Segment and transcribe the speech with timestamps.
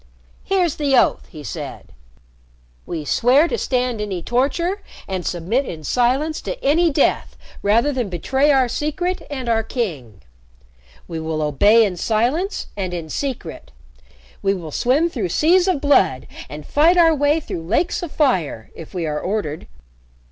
[0.43, 1.93] "Here's the oath," he said.
[2.87, 8.09] "We swear to stand any torture and submit in silence to any death rather than
[8.09, 10.23] betray our secret and our king.
[11.07, 13.69] We will obey in silence and in secret.
[14.41, 18.71] We will swim through seas of blood and fight our way through lakes of fire,
[18.73, 19.67] if we are ordered.